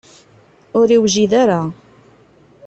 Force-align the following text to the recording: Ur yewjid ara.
Ur 0.79 0.87
yewjid 0.91 1.31
ara. 1.41 1.61